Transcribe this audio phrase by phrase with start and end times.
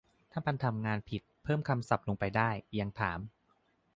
[0.31, 3.19] ถ้ามันทำงานผิด เพิ่มคำศัพท์ลงไปได้ ยังถาม